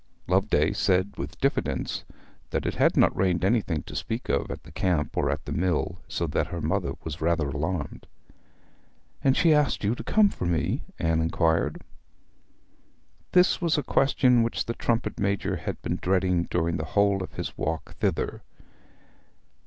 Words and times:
Loveday 0.25 0.73
said 0.73 1.13
with 1.15 1.39
diffidence 1.39 2.05
that 2.49 2.65
it 2.65 2.73
had 2.73 2.97
not 2.97 3.15
rained 3.15 3.45
anything 3.45 3.83
to 3.83 3.95
speak 3.95 4.29
of 4.29 4.49
at 4.49 4.63
the 4.63 4.71
camp, 4.71 5.15
or 5.15 5.29
at 5.29 5.45
the 5.45 5.51
mill, 5.51 6.01
so 6.07 6.25
that 6.25 6.47
her 6.47 6.59
mother 6.59 6.93
was 7.03 7.21
rather 7.21 7.49
alarmed. 7.49 8.07
'And 9.23 9.37
she 9.37 9.53
asked 9.53 9.83
you 9.83 9.93
to 9.93 10.03
come 10.03 10.29
for 10.29 10.47
me?' 10.47 10.81
Anne 10.97 11.21
inquired. 11.21 11.83
This 13.33 13.61
was 13.61 13.77
a 13.77 13.83
question 13.83 14.41
which 14.41 14.65
the 14.65 14.73
trumpet 14.73 15.19
major 15.19 15.57
had 15.57 15.79
been 15.83 15.99
dreading 16.01 16.45
during 16.49 16.77
the 16.77 16.85
whole 16.97 17.21
of 17.21 17.33
his 17.33 17.55
walk 17.55 17.93
thither. 17.97 18.41